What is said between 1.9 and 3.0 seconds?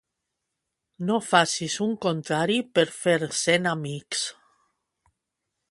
contrari per